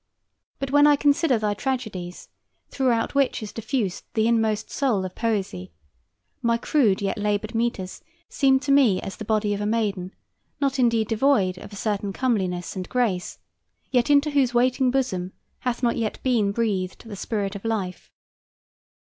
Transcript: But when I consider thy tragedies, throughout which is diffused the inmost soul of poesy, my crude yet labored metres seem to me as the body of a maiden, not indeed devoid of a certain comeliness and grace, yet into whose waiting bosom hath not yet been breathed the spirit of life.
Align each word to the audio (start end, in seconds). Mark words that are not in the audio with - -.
But 0.57 0.71
when 0.71 0.87
I 0.87 0.95
consider 0.95 1.37
thy 1.37 1.53
tragedies, 1.53 2.27
throughout 2.69 3.13
which 3.13 3.43
is 3.43 3.53
diffused 3.53 4.03
the 4.15 4.27
inmost 4.27 4.71
soul 4.71 5.05
of 5.05 5.13
poesy, 5.13 5.73
my 6.41 6.57
crude 6.57 7.03
yet 7.03 7.19
labored 7.19 7.53
metres 7.53 8.01
seem 8.27 8.59
to 8.61 8.71
me 8.71 8.99
as 9.03 9.17
the 9.17 9.25
body 9.25 9.53
of 9.53 9.61
a 9.61 9.67
maiden, 9.67 10.15
not 10.59 10.79
indeed 10.79 11.07
devoid 11.07 11.59
of 11.59 11.71
a 11.71 11.75
certain 11.75 12.13
comeliness 12.13 12.75
and 12.75 12.89
grace, 12.89 13.37
yet 13.91 14.09
into 14.09 14.31
whose 14.31 14.55
waiting 14.55 14.89
bosom 14.89 15.33
hath 15.59 15.83
not 15.83 15.97
yet 15.97 16.17
been 16.23 16.51
breathed 16.51 17.03
the 17.07 17.15
spirit 17.15 17.55
of 17.55 17.63
life. 17.63 18.09